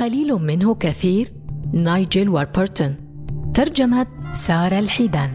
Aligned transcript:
قليل 0.00 0.34
منه 0.34 0.74
كثير. 0.74 1.28
نايجل 1.72 2.28
واربرتون. 2.28 2.96
ترجمة 3.54 4.06
سارة 4.32 4.78
الحيدان. 4.78 5.32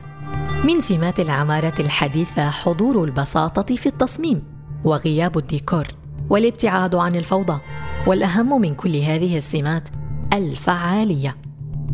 من 0.63 0.81
سمات 0.81 1.19
العمارة 1.19 1.73
الحديثة 1.79 2.49
حضور 2.49 3.03
البساطة 3.03 3.75
في 3.75 3.85
التصميم 3.85 4.43
وغياب 4.83 5.37
الديكور 5.37 5.87
والابتعاد 6.29 6.95
عن 6.95 7.15
الفوضى 7.15 7.59
والأهم 8.07 8.61
من 8.61 8.75
كل 8.75 8.95
هذه 8.95 9.37
السمات 9.37 9.89
الفعالية 10.33 11.37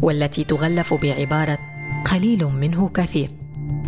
والتي 0.02 0.44
تغلف 0.44 0.94
بعبارة 0.94 1.58
قليل 2.06 2.46
منه 2.46 2.90
كثير. 2.94 3.30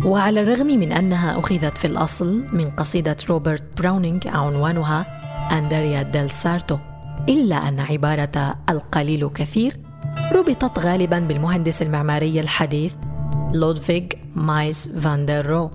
وعلى 0.04 0.42
الرغم 0.42 0.66
من 0.66 0.92
أنها 0.92 1.38
أخذت 1.38 1.78
في 1.78 1.86
الأصل 1.86 2.44
من 2.52 2.70
قصيدة 2.70 3.16
روبرت 3.28 3.64
براونينغ 3.80 4.20
عنوانها 4.26 5.06
أندريا 5.58 6.02
ديل 6.02 6.30
سارتو. 6.30 6.78
إلا 7.28 7.68
أن 7.68 7.80
عبارة 7.80 8.56
القليل 8.68 9.28
كثير 9.28 9.76
ربطت 10.32 10.78
غالبا 10.78 11.18
بالمهندس 11.18 11.82
المعماري 11.82 12.40
الحديث 12.40 12.94
لودفيغ 13.54 14.02
مايس 14.36 14.88
فان 14.88 15.11
دير 15.11 15.46
روه 15.46 15.70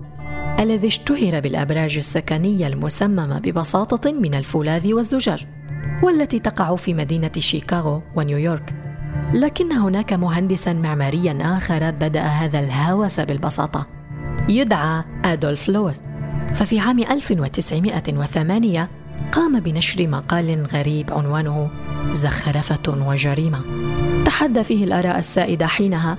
الذي 0.58 0.86
اشتهر 0.86 1.40
بالأبراج 1.40 1.96
السكنية 1.96 2.66
المسممة 2.66 3.38
ببساطة 3.38 4.12
من 4.12 4.34
الفولاذ 4.34 4.92
والزجاج 4.92 5.46
والتي 6.02 6.38
تقع 6.38 6.76
في 6.76 6.94
مدينة 6.94 7.30
شيكاغو 7.38 8.02
ونيويورك. 8.16 8.74
لكن 9.34 9.72
هناك 9.72 10.12
مهندسا 10.12 10.72
معماريا 10.72 11.38
آخر 11.56 11.90
بدأ 11.90 12.22
هذا 12.22 12.58
الهوس 12.58 13.20
بالبساطة. 13.20 13.86
يدعى 14.48 15.04
أدولف 15.24 15.68
لوس. 15.68 16.00
ففي 16.54 16.78
عام 16.78 16.98
1908 16.98 18.88
قام 19.32 19.60
بنشر 19.60 20.08
مقال 20.08 20.66
غريب 20.72 21.12
عنوانه 21.12 21.70
زخرفة 22.12 23.06
وجريمة. 23.06 23.60
تحدى 24.24 24.64
فيه 24.64 24.84
الآراء 24.84 25.18
السائدة 25.18 25.66
حينها 25.66 26.16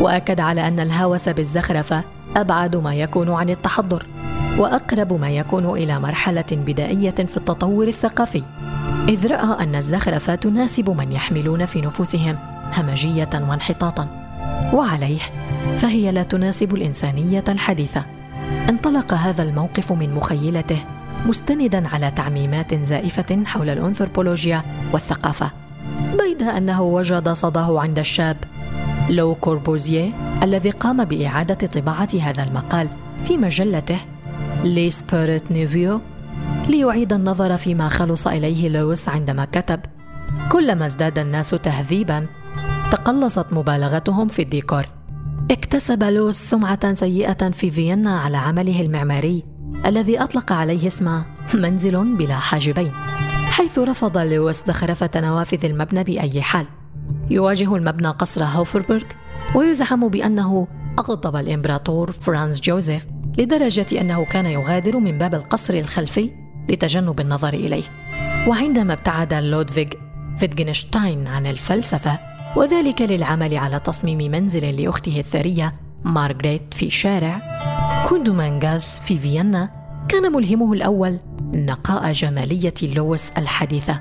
وأكد 0.00 0.40
على 0.40 0.68
أن 0.68 0.80
الهوس 0.80 1.28
بالزخرفة 1.28 2.04
أبعد 2.36 2.76
ما 2.76 2.94
يكون 2.94 3.30
عن 3.30 3.50
التحضر 3.50 4.06
وأقرب 4.58 5.12
ما 5.12 5.30
يكون 5.30 5.70
إلى 5.70 6.00
مرحلة 6.00 6.44
بدائية 6.52 7.10
في 7.10 7.36
التطور 7.36 7.88
الثقافي. 7.88 8.42
إذ 9.08 9.26
رأى 9.26 9.64
أن 9.64 9.74
الزخرفة 9.74 10.34
تناسب 10.34 10.90
من 10.90 11.12
يحملون 11.12 11.66
في 11.66 11.80
نفوسهم 11.80 12.38
همجية 12.74 13.30
وانحطاطا. 13.48 14.08
وعليه 14.72 15.20
فهي 15.76 16.12
لا 16.12 16.22
تناسب 16.22 16.74
الإنسانية 16.74 17.44
الحديثة. 17.48 18.04
انطلق 18.68 19.14
هذا 19.14 19.42
الموقف 19.42 19.92
من 19.92 20.14
مخيلته 20.14 20.78
مستندا 21.26 21.88
على 21.88 22.10
تعميمات 22.10 22.74
زائفة 22.74 23.44
حول 23.44 23.70
الأنثروبولوجيا 23.70 24.62
والثقافة. 24.92 25.50
بيد 26.18 26.42
أنه 26.42 26.82
وجد 26.82 27.28
صداه 27.28 27.80
عند 27.80 27.98
الشاب. 27.98 28.36
لو 29.10 29.34
كوربوزيه 29.34 30.10
الذي 30.42 30.70
قام 30.70 31.04
بإعادة 31.04 31.54
طباعة 31.66 32.08
هذا 32.22 32.42
المقال 32.42 32.88
في 33.24 33.36
مجلته 33.36 33.98
L'Esprit 34.64 35.52
Nouveau 35.52 36.00
ليعيد 36.68 37.12
النظر 37.12 37.56
فيما 37.56 37.88
خلص 37.88 38.26
إليه 38.26 38.68
لويس 38.68 39.08
عندما 39.08 39.44
كتب 39.44 39.80
كلما 40.52 40.86
ازداد 40.86 41.18
الناس 41.18 41.50
تهذيبا 41.50 42.26
تقلصت 42.90 43.46
مبالغتهم 43.52 44.28
في 44.28 44.42
الديكور. 44.42 44.86
اكتسب 45.50 46.02
لويس 46.02 46.36
سمعة 46.36 46.94
سيئة 46.94 47.50
في 47.50 47.70
فيينا 47.70 48.20
على 48.20 48.36
عمله 48.36 48.80
المعماري. 48.80 49.51
الذي 49.86 50.22
أطلق 50.22 50.52
عليه 50.52 50.86
اسم 50.86 51.22
منزل 51.54 52.16
بلا 52.16 52.34
حاجبين 52.34 52.92
حيث 53.52 53.78
رفض 53.78 54.18
لويس 54.18 54.66
زخرفة 54.66 55.10
نوافذ 55.16 55.64
المبنى 55.64 56.04
بأي 56.04 56.42
حال. 56.42 56.66
يواجه 57.30 57.76
المبنى 57.76 58.08
قصر 58.08 58.44
هوفبرغ 58.44 59.02
ويزعم 59.54 60.08
بأنه 60.08 60.68
أغضب 60.98 61.36
الإمبراطور 61.36 62.12
فرانز 62.12 62.60
جوزيف 62.60 63.06
لدرجة 63.38 64.00
أنه 64.00 64.24
كان 64.24 64.46
يغادر 64.46 64.98
من 64.98 65.18
باب 65.18 65.34
القصر 65.34 65.74
الخلفي 65.74 66.30
لتجنب 66.68 67.20
النظر 67.20 67.54
إليه. 67.54 67.84
وعندما 68.48 68.92
ابتعد 68.92 69.34
لودفيغ 69.34 69.88
فيتجنشتاين 70.38 71.26
عن 71.26 71.46
الفلسفة 71.46 72.18
وذلك 72.56 73.02
للعمل 73.02 73.56
على 73.56 73.80
تصميم 73.80 74.18
منزل 74.30 74.82
لأخته 74.82 75.18
الثرية 75.20 75.74
مارغريت 76.04 76.74
في 76.74 76.90
شارع 76.90 77.42
كوندمانغاس 78.08 79.00
في 79.00 79.18
فيينا 79.18 79.70
كان 80.08 80.32
ملهمه 80.32 80.72
الأول 80.72 81.18
نقاء 81.54 82.12
جمالية 82.12 82.74
لويس 82.82 83.30
الحديثة. 83.38 84.00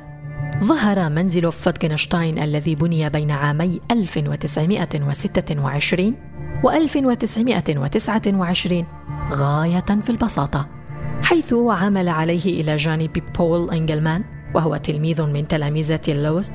ظهر 0.64 1.10
منزل 1.10 1.52
فيتجنشتاين 1.52 2.40
الذي 2.40 2.76
بني 2.76 3.10
بين 3.10 3.32
عامي 3.32 3.82
1926 3.92 6.16
و 6.64 6.70
1929 6.70 8.86
غاية 9.32 9.80
في 9.80 10.10
البساطة 10.10 10.68
حيث 11.24 11.54
عمل 11.54 12.10
عليه 12.10 12.62
إلى 12.62 12.76
جانب 12.76 13.24
بول 13.38 13.72
إنجلمان 13.72 14.24
وهو 14.56 14.78
تلميذ 14.78 15.22
من 15.22 15.48
تلامذة 15.48 16.02
لويس. 16.08 16.52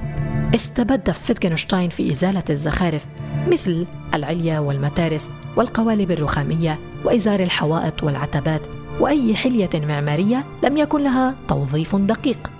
استبد 0.54 1.10
فيتجنشتاين 1.10 1.90
في 1.90 2.10
إزالة 2.10 2.42
الزخارف 2.50 3.06
مثل 3.46 3.86
العليا 4.14 4.58
والمتارس 4.58 5.30
والقوالب 5.56 6.10
الرخامية 6.10 6.78
وإزار 7.04 7.40
الحوائط 7.40 8.02
والعتبات 8.02 8.66
وأي 9.00 9.34
حلية 9.34 9.70
معمارية 9.74 10.44
لم 10.64 10.76
يكن 10.76 11.02
لها 11.02 11.34
توظيف 11.48 11.96
دقيق. 11.96 12.50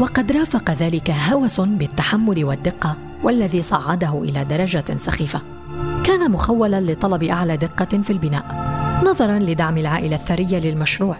وقد 0.00 0.32
رافق 0.32 0.70
ذلك 0.70 1.10
هوس 1.10 1.60
بالتحمل 1.60 2.44
والدقة 2.44 2.96
والذي 3.22 3.62
صعده 3.62 4.22
إلى 4.22 4.44
درجة 4.44 4.84
سخيفة. 4.96 5.40
كان 6.04 6.30
مخولا 6.30 6.80
لطلب 6.80 7.22
أعلى 7.22 7.56
دقة 7.56 8.02
في 8.02 8.10
البناء 8.10 8.44
نظرا 9.04 9.38
لدعم 9.38 9.78
العائلة 9.78 10.16
الثرية 10.16 10.58
للمشروع. 10.58 11.16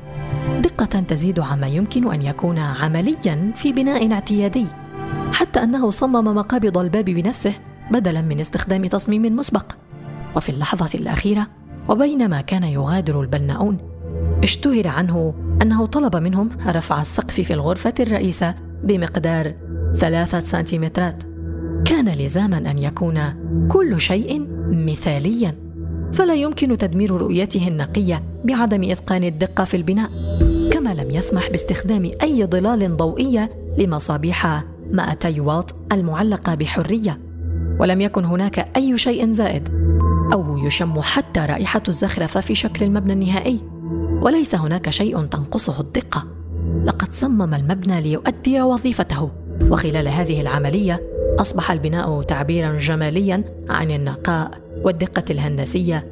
دقة 0.60 1.00
تزيد 1.00 1.41
عما 1.41 1.66
يمكن 1.66 2.12
أن 2.12 2.22
يكون 2.22 2.58
عمليا 2.58 3.52
في 3.56 3.72
بناء 3.72 4.12
اعتيادي. 4.12 4.66
حتى 5.32 5.62
أنه 5.62 5.91
صمم 5.91 6.37
مقابض 6.37 6.78
الباب 6.78 7.04
بنفسه 7.04 7.53
بدلا 7.91 8.22
من 8.22 8.41
استخدام 8.41 8.87
تصميم 8.87 9.37
مسبق. 9.37 9.72
وفي 10.37 10.48
اللحظة 10.48 10.98
الأخيرة 10.98 11.47
وبينما 11.88 12.41
كان 12.41 12.62
يغادر 12.62 13.20
البناؤون 13.20 13.78
اشتهر 14.43 14.88
عنه 14.88 15.34
أنه 15.62 15.87
طلب 15.87 16.16
منهم 16.16 16.48
رفع 16.66 17.00
السقف 17.00 17.41
في 17.41 17.54
الغرفة 17.54 17.94
الرئيسة 18.00 18.54
بمقدار 18.84 19.54
ثلاثة 19.94 20.41
سنتيمترات. 20.41 21.22
كان 21.84 22.09
لزاما 22.09 22.59
أن 22.59 22.78
يكون 22.78 23.20
كل 23.69 24.00
شيء 24.00 24.47
مثاليا. 24.70 25.54
فلا 26.12 26.34
يمكن 26.34 26.78
تدمير 26.78 27.10
رؤيته 27.10 27.69
النقية 27.69 28.22
بعدم 28.44 28.91
إتقان 28.91 29.25
الدقة 29.25 29.64
في 29.64 29.76
البناء 29.76 30.10
كما 30.72 30.94
لم 30.94 31.10
يسمح 31.10 31.50
باستخدام 31.50 32.10
أي 32.22 32.44
ظلال 32.44 32.97
ضوئية 32.97 33.50
لمصابيح 33.78 34.64
200 34.94 35.41
واط 35.41 35.75
المعلقة 35.93 36.55
بحرية. 36.55 37.21
ولم 37.81 38.00
يكن 38.00 38.25
هناك 38.25 38.69
أي 38.77 38.99
شيء 38.99 39.32
زائد 39.32 39.69
أو 40.32 40.58
يشم 40.58 41.00
حتى 41.00 41.41
رائحة 41.41 41.82
الزخرفة 41.88 42.41
في 42.41 42.55
شكل 42.55 42.85
المبنى 42.85 43.12
النهائي. 43.12 43.61
وليس 44.23 44.55
هناك 44.55 44.91
شيء 44.91 45.20
تنقصه 45.26 45.81
الدقة. 45.81 46.25
لقد 46.85 47.12
صمم 47.12 47.55
المبنى 47.55 48.00
ليؤدي 48.00 48.62
وظيفته. 48.62 49.31
وخلال 49.61 50.08
هذه 50.08 50.41
العملية 50.41 51.02
أصبح 51.38 51.70
البناء 51.70 52.23
تعبيرا 52.23 52.79
جماليا 52.79 53.44
عن 53.69 53.91
النقاء 53.91 54.50
والدقة 54.85 55.25
الهندسية 55.31 56.06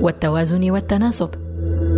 والتوازن 0.00 0.70
والتناسب. 0.70 1.30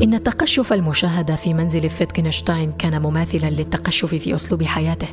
إن 0.02 0.14
التقشف 0.14 0.72
المشاهد 0.72 1.34
في 1.34 1.54
منزل 1.54 1.88
فيتجنشتاين 1.88 2.72
كان 2.72 3.02
مماثلا 3.02 3.50
للتقشف 3.50 4.14
في 4.14 4.34
أسلوب 4.34 4.62
حياته. 4.62 5.08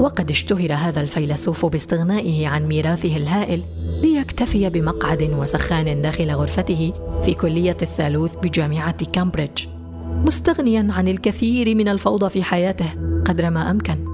وقد 0.00 0.30
اشتهر 0.30 0.72
هذا 0.72 1.00
الفيلسوف 1.00 1.66
باستغنائه 1.66 2.48
عن 2.48 2.66
ميراثه 2.66 3.16
الهائل 3.16 3.62
ليكتفي 4.02 4.70
بمقعد 4.70 5.22
وسخان 5.22 6.02
داخل 6.02 6.30
غرفته 6.30 6.92
في 7.22 7.34
كلية 7.34 7.76
الثالوث 7.82 8.34
بجامعة 8.36 9.04
كامبريدج 9.04 9.66
مستغنيا 10.26 10.86
عن 10.90 11.08
الكثير 11.08 11.74
من 11.74 11.88
الفوضى 11.88 12.30
في 12.30 12.42
حياته 12.42 12.90
قدر 13.26 13.50
ما 13.50 13.70
أمكن. 13.70 14.04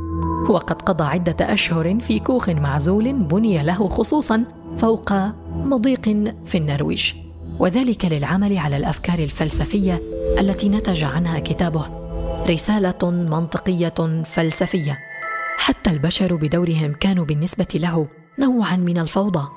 وقد 0.49 0.83
قضى 0.83 1.05
عدة 1.05 1.53
أشهر 1.53 2.01
في 2.01 2.19
كوخ 2.19 2.49
معزول 2.51 3.13
بني 3.13 3.63
له 3.63 3.89
خصوصا 3.89 4.45
فوق 4.77 5.13
مضيق 5.49 6.33
في 6.45 6.59
النرويج. 6.59 7.26
وذلك 7.59 8.05
للعمل 8.05 8.59
على 8.59 8.77
الأفكار 8.77 9.19
الفلسفية 9.19 10.03
التي 10.39 10.69
نتج 10.69 11.05
عنها 11.05 11.39
كتابه 11.39 11.87
رسالة 12.51 13.11
منطقية 13.11 14.23
فلسفية. 14.25 14.99
حتى 15.59 15.91
البشر 15.91 16.35
بدورهم 16.35 16.93
كانوا 16.93 17.25
بالنسبة 17.25 17.67
له 17.75 18.09
نوعا 18.39 18.77
من 18.77 18.99
الفوضى. 18.99 19.49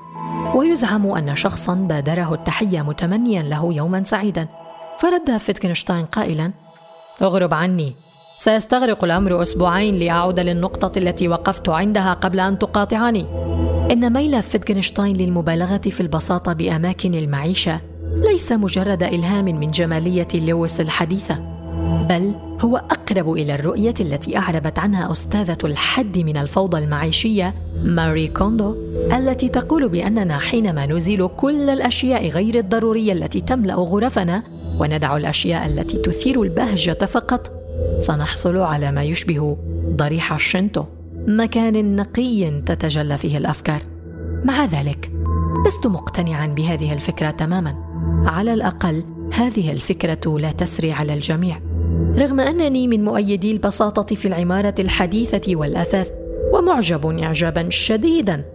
ويزعم 0.56 1.08
أن 1.08 1.36
شخصا 1.36 1.74
بادره 1.74 2.34
التحية 2.34 2.82
متمنيا 2.82 3.44
له 3.44 3.74
يوما 3.74 4.04
سعيدا. 4.04 4.48
فرد 5.00 5.38
فيتجنشتاين 5.38 6.06
قائلا 6.06 6.52
اغرب 7.22 7.54
عني. 7.54 7.96
سيستغرق 8.38 9.04
الأمر 9.04 9.42
أسبوعين 9.42 9.96
لأعود 9.96 10.40
للنقطة 10.40 11.00
التي 11.00 11.28
وقفت 11.28 11.70
عندها 11.70 12.14
قبل 12.14 12.40
أن 12.40 12.60
تقاطعني. 12.60 13.26
إن 13.92 14.14
ميل 14.14 14.44
فيتجنشتاين 14.44 15.18
للمبالغة 15.18 15.78
في 15.78 16.02
البساطة 16.02 16.54
بأماكن 16.54 17.16
المعيشة 17.16 17.82
ليس 18.16 18.52
مجرد 18.52 19.04
إلهام 19.04 19.46
من 19.46 19.72
جمالية 19.72 20.28
لويس 20.34 20.82
الحديثة 20.82 21.36
بل 22.10 22.34
هو 22.62 22.78
أقرب 22.78 23.34
إلى 23.34 23.56
الرؤية 23.56 23.94
التي 24.00 24.38
أعربت 24.38 24.80
عنها 24.80 25.12
أستاذة 25.12 25.58
الحد 25.64 26.18
من 26.18 26.38
الفوضى 26.38 26.78
المعيشية 26.78 27.56
ماري 27.84 28.28
كوندو 28.28 28.76
التي 29.14 29.50
تقول 29.50 29.90
بأننا 29.90 30.40
حينما 30.40 30.86
نزيل 30.86 31.28
كل 31.28 31.70
الأشياء 31.70 32.30
غير 32.30 32.56
الضرورية 32.56 33.14
التي 33.14 33.42
تملأ 33.42 33.76
غرفنا 33.76 34.44
وندع 34.80 35.18
الأشياء 35.18 35.66
التي 35.66 35.98
تثير 35.98 36.42
البهجة 36.42 37.06
فقط 37.06 37.52
سنحصل 38.00 38.58
على 38.58 38.92
ما 38.92 39.04
يشبه 39.04 39.58
ضريح 39.90 40.34
الشنتو 40.34 40.84
مكان 41.30 41.96
نقي 41.96 42.62
تتجلى 42.62 43.18
فيه 43.18 43.38
الأفكار. 43.38 43.82
مع 44.46 44.66
ذلك 44.66 45.12
لست 45.68 45.88
مقتنعا 45.88 46.48
بهذه 46.48 46.94
الفكرة 46.94 47.32
تماما. 47.32 47.76
على 48.26 48.54
الأقل 48.54 49.04
هذه 49.34 49.72
الفكرة 49.72 50.38
لا 50.40 50.52
تسري 50.52 50.92
على 50.92 51.14
الجميع. 51.14 51.62
رغم 52.18 52.40
أنني 52.40 52.88
من 52.88 53.04
مؤيدي 53.04 53.52
البساطة 53.52 54.16
في 54.16 54.28
العمارة 54.28 54.76
الحديثة 54.80 55.56
والآثاث 55.56 56.12
ومعجب 56.54 57.06
اعجابا 57.06 57.70
شديدا 57.70 58.46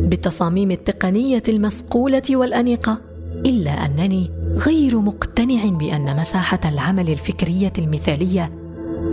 بالتصاميم 0.00 0.70
التقنية 0.70 1.42
المصقوله 1.48 2.22
والأنيقة 2.30 2.98
إلا 3.46 3.70
أنني 3.70 4.30
غير 4.66 5.00
مقتنع 5.00 5.64
بأن 5.64 6.16
مساحة 6.16 6.60
العمل 6.64 7.10
الفكرية 7.10 7.72
المثالية 7.78 8.52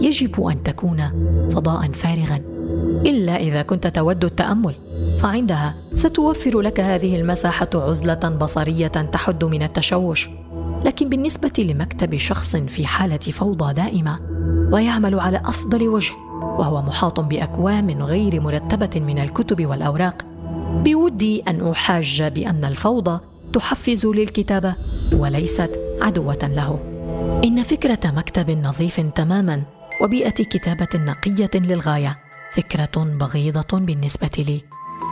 يجب 0.02 0.42
أن 0.42 0.64
تكون 0.64 1.10
فضاء 1.52 1.92
فارغا. 1.92 2.55
إلا 3.06 3.36
إذا 3.36 3.62
كنت 3.62 3.88
تود 3.88 4.26
التأمل 4.26 4.76
فعندها 5.20 5.76
ستوفر 5.96 6.62
لك 6.62 6.80
هذه 6.80 7.16
المساحة 7.16 7.70
عزلة 7.76 8.38
بصرية 8.42 8.88
تحد 8.88 9.44
من 9.44 9.64
التشوش. 9.64 10.30
لكن 10.86 11.10
بالنسبة 11.10 11.54
لمكتب 11.58 12.18
شخص 12.18 12.56
في 12.56 12.88
حالة 12.88 13.18
فوضى 13.18 13.74
دائمة 13.74 14.20
ويعمل 14.72 15.20
على 15.20 15.42
أفضل 15.46 15.88
وجه 15.88 16.14
وهو 16.36 16.82
محاط 16.82 17.20
بأكوام 17.20 18.04
غير 18.04 18.42
مرتبة 18.42 19.02
من 19.02 19.20
الكتب 19.20 19.66
والأوراق. 19.66 20.26
بودي 20.84 21.42
أن 21.42 21.70
أحاج 21.72 22.24
بأن 22.24 22.66
الفوضى 22.66 23.20
تحفز 23.54 24.06
للكتابة 24.06 24.76
وليست 25.14 25.80
عدوة 26.02 26.52
له. 26.56 26.80
إن 27.44 27.64
فكرة 27.64 28.12
مكتب 28.12 28.50
نظيف 28.50 29.00
تماما 29.00 29.62
وبيئة 30.02 30.30
كتابة 30.30 30.88
نقية 30.96 31.52
للغاية. 31.56 32.25
فكرة 32.56 33.04
بغيضة 33.20 33.80
بالنسبة 33.80 34.30
لي. 34.38 34.62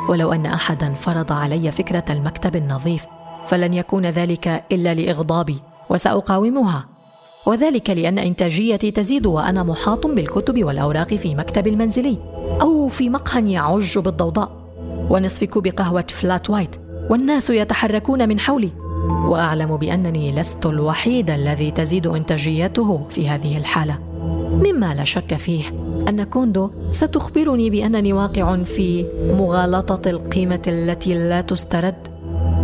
ولو 0.09 0.33
أن 0.33 0.45
احدا 0.45 0.93
فرض 0.93 1.31
علي 1.31 1.71
فكرة 1.71 2.05
المكتب 2.09 2.55
النظيف 2.55 3.05
فلن 3.45 3.73
يكون 3.73 4.05
ذلك 4.05 4.63
إلا 4.71 4.93
لإغضابي 4.93 5.59
وسأقاومها. 5.89 6.85
وذلك 7.45 7.89
لأن 7.89 8.19
إنتاجيتي 8.19 8.91
تزيد 8.91 9.25
وأنا 9.25 9.63
محاط 9.63 10.07
بالكتب 10.07 10.63
والأوراق 10.63 11.13
في 11.13 11.35
مكتبي 11.35 11.69
المنزلي 11.69 12.17
أو 12.61 12.87
في 12.87 13.09
مقهى 13.09 13.51
يعج 13.51 13.97
بالضوضاء. 13.97 14.51
ونصف 15.09 15.43
كوب 15.43 15.67
قهوه 15.67 16.05
flat 16.09 16.49
white 16.49 16.75
والناس 17.09 17.49
يتحركون 17.49 18.29
من 18.29 18.39
حولي. 18.39 18.69
وأعلم 19.25 19.77
بأنني 19.77 20.31
لست 20.31 20.65
الوحيد 20.65 21.29
الذي 21.29 21.71
تزيد 21.71 22.07
إنتاجيته 22.07 23.07
في 23.09 23.29
هذه 23.29 23.57
الحالة. 23.57 23.99
مما 24.51 24.93
لا 24.93 25.03
شك 25.03 25.33
فيه 25.33 25.63
أن 26.09 26.23
كوندو 26.23 26.69
ستخبرني 26.91 27.69
بأنني 27.69 28.13
واقع 28.13 28.63
في 28.63 29.05
مغالطة 29.39 30.09
القيمة 30.09 30.61
التي 30.67 31.13
لا 31.13 31.41
تسترد 31.41 31.95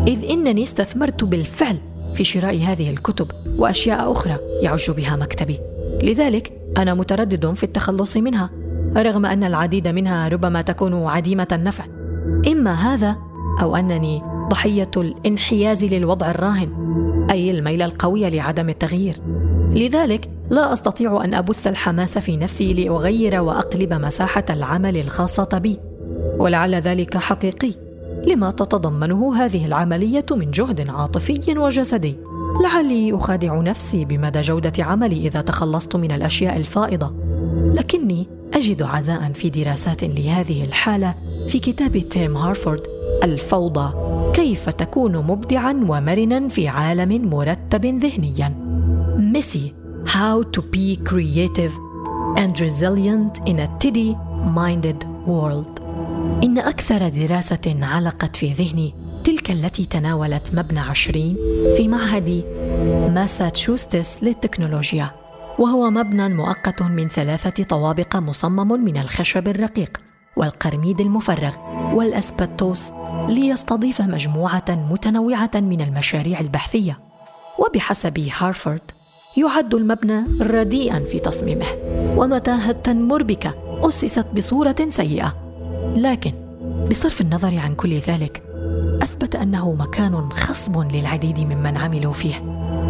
إذ 0.07 0.29
إنني 0.29 0.63
استثمرت 0.63 1.23
بالفعل 1.23 1.77
في 2.13 2.23
شراء 2.23 2.57
هذه 2.57 2.89
الكتب 2.89 3.27
وأشياء 3.57 4.11
أخرى 4.11 4.37
يعج 4.61 4.91
بها 4.91 5.15
مكتبي. 5.15 5.59
لذلك 6.03 6.53
أنا 6.77 6.93
متردد 6.93 7.53
في 7.53 7.63
التخلص 7.63 8.17
منها 8.17 8.49
رغم 8.97 9.25
أن 9.25 9.43
العديد 9.43 9.87
منها 9.87 10.27
ربما 10.27 10.61
تكون 10.61 11.03
عديمة 11.03 11.47
النفع. 11.51 11.85
إما 12.47 12.73
هذا 12.73 13.15
أو 13.61 13.75
أنني 13.75 14.21
ضحية 14.49 14.91
الانحياز 14.97 15.85
للوضع 15.85 16.29
الراهن 16.31 16.69
أي 17.31 17.51
الميل 17.51 17.81
القوي 17.81 18.29
لعدم 18.29 18.69
التغيير. 18.69 19.21
لذلك 19.71 20.29
لا 20.49 20.73
أستطيع 20.73 21.23
أن 21.23 21.33
أبث 21.33 21.67
الحماس 21.67 22.17
في 22.17 22.37
نفسي 22.37 22.73
لأغير 22.73 23.41
وأقلب 23.41 23.93
مساحة 23.93 24.45
العمل 24.49 24.97
الخاصه 24.97 25.57
بي 25.57 25.79
ولعل 26.37 26.75
ذلك 26.75 27.17
حقيقي. 27.17 27.73
لما 28.27 28.51
تتضمنه 28.51 29.35
هذه 29.35 29.65
العملية 29.65 30.25
من 30.31 30.51
جهد 30.51 30.89
عاطفي 30.89 31.57
وجسدي؟ 31.57 32.15
لعلي 32.63 33.15
أخادع 33.15 33.61
نفسي 33.61 34.05
بمدى 34.05 34.41
جودة 34.41 34.83
عملي 34.83 35.27
إذا 35.27 35.41
تخلصت 35.41 35.95
من 35.95 36.11
الأشياء 36.11 36.57
الفائضة. 36.57 37.13
لكني 37.73 38.27
أجد 38.53 38.83
عزاء 38.83 39.31
في 39.31 39.49
دراسات 39.49 40.03
لهذه 40.03 40.63
الحالة 40.63 41.15
في 41.47 41.59
كتاب 41.59 41.99
تيم 41.99 42.37
هارفورد 42.37 42.81
الفوضى 43.23 43.93
كيف 44.33 44.69
تكون 44.69 45.17
مبدعا 45.17 45.71
ومرنا 45.87 46.47
في 46.47 46.67
عالم 46.67 47.29
مرتب 47.29 47.85
ذهنيا. 47.85 48.55
ميسي 49.17 49.78
How 50.05 50.43
to 50.43 50.61
be 50.61 50.97
creative 50.97 51.73
and 52.37 52.59
resilient 52.59 53.39
in 53.45 53.59
a 53.59 53.67
tiddy 53.79 54.15
minded 54.55 55.03
world. 55.27 55.79
إن 56.43 56.59
أكثر 56.59 57.09
دراسة 57.09 57.77
علقت 57.81 58.35
في 58.35 58.53
ذهني 58.53 58.95
تلك 59.23 59.51
التي 59.51 59.85
تناولت 59.85 60.51
مبنى 60.53 60.79
عشرين 60.79 61.35
في 61.77 61.87
معهد 61.87 62.43
ماساتشوستس 63.13 64.23
للتكنولوجيا 64.23 65.11
وهو 65.59 65.89
مبنى 65.89 66.29
مؤقت 66.29 66.81
من 66.81 67.07
ثلاثة 67.07 67.63
طوابق 67.63 68.15
مصمم 68.15 68.83
من 68.83 68.97
الخشب 68.97 69.47
الرقيق 69.47 69.97
والقرميد 70.35 71.01
المفرغ 71.01 71.55
والأسبتوس 71.93 72.91
ليستضيف 73.29 74.01
مجموعة 74.01 74.65
متنوعة 74.69 75.51
من 75.55 75.81
المشاريع 75.81 76.39
البحثية. 76.39 76.99
وبحسب 77.59 78.29
هارفارد 78.37 78.91
يعد 79.37 79.73
المبنى 79.73 80.23
رديئا 80.41 80.99
في 80.99 81.19
تصميمه. 81.19 81.65
ومتاهة 82.17 82.83
مربكة 82.87 83.53
أسست 83.83 84.25
بصورة 84.35 84.75
سيئة. 84.89 85.35
لكن 85.95 86.33
بصرف 86.89 87.21
النظر 87.21 87.57
عن 87.57 87.75
كل 87.75 87.93
ذلك 87.93 88.43
أثبت 89.01 89.35
أنه 89.35 89.73
مكان 89.73 90.29
خصب 90.29 90.95
للعديد 90.95 91.39
ممن 91.39 91.77
عملوا 91.77 92.13
فيه. 92.13 92.35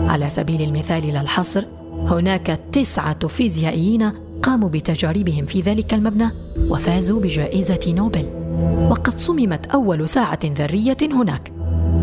على 0.10 0.30
سبيل 0.30 0.62
المثال 0.62 1.14
لا 1.14 1.22
الحصر 1.22 1.66
هناك 2.08 2.60
تسعة 2.72 3.28
فيزيائيين 3.28 4.12
قاموا 4.42 4.70
بتجاربهم 4.70 5.46
في 5.46 5.62
ذلك 5.62 5.94
المبنى 5.94 6.30
وفازوا 6.70 7.20
بجائزة 7.20 7.80
نوبل. 7.88 8.26
وقد 8.92 9.14
صممت 9.14 9.66
أول 9.66 10.10
ساعة 10.10 10.40
ذرية 10.46 10.98
هناك. 11.02 11.52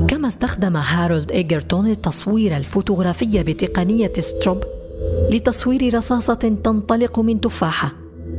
كما 0.09 0.29
استخدم 0.29 0.77
هارولد 0.77 1.33
إيجرتون 1.33 1.91
التصوير 1.91 2.57
الفوتوغرافي 2.57 3.43
بتقنية 3.43 4.13
ستروب 4.19 4.65
لتصوير 5.31 5.95
رصاصة 5.95 6.35
تنطلق 6.35 7.21
من 7.21 7.41
تفاحة 7.41 7.93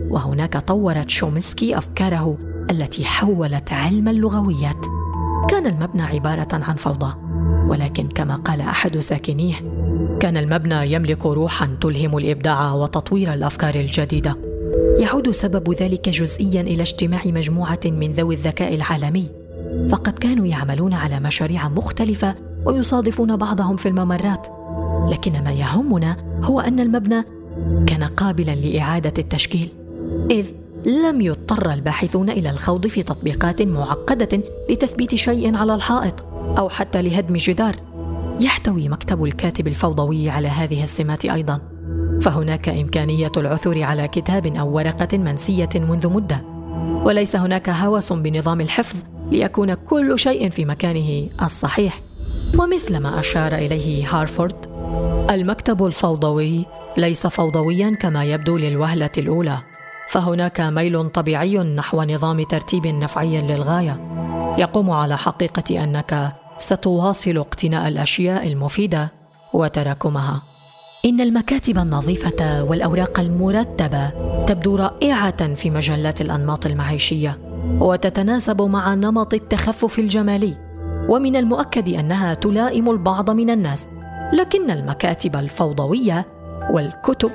وهناك 0.09 0.57
طورت 0.57 1.09
شومسكي 1.09 1.77
أفكاره 1.77 2.37
التي 2.71 3.05
حولت 3.05 3.73
علم 3.73 4.07
اللغويات. 4.07 4.85
كان 5.49 5.65
المبنى 5.65 6.01
عبارة 6.01 6.47
عن 6.53 6.75
فوضى 6.75 7.13
ولكن 7.67 8.07
كما 8.07 8.35
قال 8.35 8.61
أحد 8.61 8.97
ساكنيه 8.99 9.55
كان 10.19 10.37
المبنى 10.37 10.93
يملك 10.93 11.25
روحا 11.25 11.77
تلهم 11.81 12.17
الإبداع 12.17 12.73
وتطوير 12.73 13.33
الأفكار 13.33 13.75
الجديدة. 13.75 14.37
يعود 14.99 15.31
سبب 15.31 15.73
ذلك 15.73 16.09
جزئيا 16.09 16.61
إلى 16.61 16.81
اجتماع 16.81 17.21
مجموعة 17.25 17.79
من 17.85 18.11
ذوي 18.11 18.35
الذكاء 18.35 18.75
العالمي. 18.75 19.36
فقد 19.89 20.13
كانوا 20.13 20.45
يعملون 20.45 20.93
على 20.93 21.19
مشاريع 21.19 21.69
مختلفة 21.69 22.35
ويصادفون 22.65 23.37
بعضهم 23.37 23.75
في 23.75 23.89
الممرات. 23.89 24.47
لكن 25.09 25.43
ما 25.43 25.51
يهمنا 25.51 26.17
هو 26.43 26.59
أن 26.59 26.79
المبنى 26.79 27.23
كان 27.87 28.03
قابلا 28.03 28.55
لإعادة 28.55 29.13
التشكيل 29.17 29.69
إذ 30.31 30.51
لم 30.85 31.21
يضطر 31.21 31.73
الباحثون 31.73 32.29
إلى 32.29 32.49
الخوض 32.49 32.87
في 32.87 33.03
تطبيقات 33.03 33.61
معقدة 33.61 34.39
لتثبيت 34.69 35.15
شيء 35.15 35.55
على 35.57 35.75
الحائط 35.75 36.25
أو 36.57 36.69
حتى 36.69 37.01
لهدم 37.01 37.35
جدار. 37.35 37.75
يحتوي 38.39 38.89
مكتب 38.89 39.23
الكاتب 39.23 39.67
الفوضوي 39.67 40.29
على 40.29 40.47
هذه 40.47 40.83
السمات 40.83 41.25
أيضا. 41.25 41.59
فهناك 42.21 42.69
إمكانية 42.69 43.31
العثور 43.37 43.83
على 43.83 44.07
كتاب 44.07 44.45
أو 44.45 44.75
ورقة 44.75 45.17
منسية 45.17 45.69
منذ 45.75 46.07
مدة. 46.07 46.41
وليس 47.05 47.35
هناك 47.35 47.69
هوس 47.69 48.13
بنظام 48.13 48.61
الحفظ 48.61 48.97
ليكون 49.31 49.73
كل 49.73 50.19
شيء 50.19 50.49
في 50.49 50.65
مكانه 50.65 51.29
الصحيح. 51.41 52.01
ومثل 52.59 52.97
ما 52.97 53.19
أشار 53.19 53.55
إليه 53.55 54.07
هارفورد 54.09 54.77
المكتب 55.31 55.85
الفوضوي 55.85 56.65
ليس 56.97 57.27
فوضويا 57.27 57.97
كما 57.99 58.23
يبدو 58.23 58.57
للوهلة 58.57 59.09
الأولى 59.17 59.57
فهناك 60.09 60.61
ميل 60.61 61.09
طبيعي 61.09 61.57
نحو 61.57 62.03
نظام 62.03 62.43
ترتيب 62.43 62.87
نفعي 62.87 63.41
للغاية. 63.41 63.99
يقوم 64.57 64.91
على 64.91 65.17
حقيقة 65.17 65.83
أنك 65.83 66.33
ستواصل 66.57 67.37
اقتناء 67.37 67.87
الأشياء 67.87 68.47
المفيدة 68.47 69.11
وتراكمها. 69.53 70.41
إن 71.05 71.21
المكاتب 71.21 71.77
النظيفة 71.77 72.63
والأوراق 72.63 73.19
المرتبة 73.19 74.09
تبدو 74.45 74.75
رائعة 74.75 75.53
في 75.53 75.69
مجلات 75.69 76.21
الأنماط 76.21 76.65
المعيشية. 76.65 77.46
وتتناسب 77.79 78.61
مع 78.61 78.93
نمط 78.93 79.33
التخفف 79.33 79.99
الجمالي. 79.99 80.57
ومن 81.09 81.35
المؤكد 81.35 81.89
أنها 81.89 82.33
تلائم 82.33 82.89
البعض 82.89 83.29
من 83.29 83.49
الناس. 83.49 83.87
لكن 84.33 84.71
المكاتب 84.71 85.35
الفوضوية 85.35 86.25
والكتب 86.69 87.31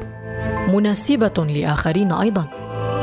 مناسبة 0.68 1.46
لآخرين 1.48 2.12
أيضا. 2.12 2.48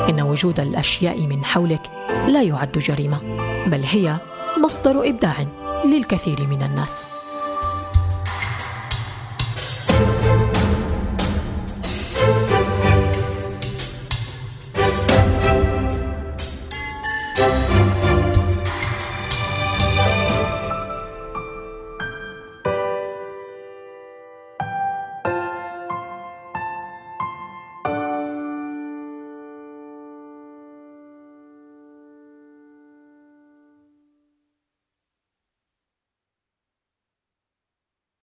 إن 0.10 0.22
وجود 0.22 0.60
الأشياء 0.60 1.28
من 1.28 1.46
حولك 1.46 1.82
لا 2.28 2.42
يعد 2.42 2.72
جريمة 2.72 3.20
بل 3.68 3.84
هي 3.84 4.16
مصدر 4.64 5.10
إبداع 5.10 5.36
للكثير 5.86 6.48
من 6.48 6.64
الناس. 6.64 7.08